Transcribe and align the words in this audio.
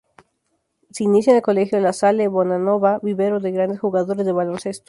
Se 0.89 1.03
inicia 1.03 1.29
en 1.29 1.35
el 1.37 1.41
Colegio 1.43 1.79
La 1.79 1.93
Salle 1.93 2.27
Bonanova, 2.27 2.97
vivero 3.03 3.39
de 3.39 3.51
grandes 3.51 3.79
jugadores 3.79 4.25
de 4.25 4.31
baloncesto. 4.31 4.79